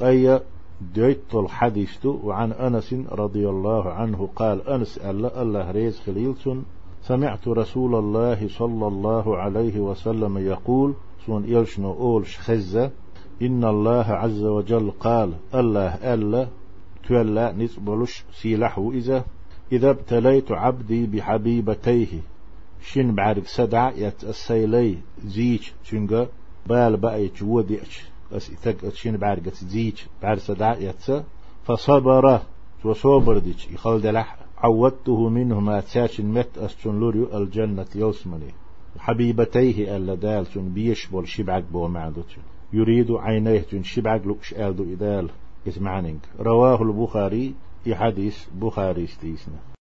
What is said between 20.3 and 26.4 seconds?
عبدي بحبيبتيه شن بعد سدع يت السيلي زيج شنجا